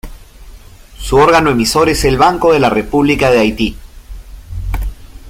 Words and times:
Su 0.97 1.17
órgano 1.17 1.51
emisor 1.51 1.87
es 1.89 2.05
el 2.05 2.17
Banco 2.17 2.51
de 2.53 2.59
la 2.59 2.71
República 2.71 3.29
de 3.29 3.37
Haití. 3.37 3.77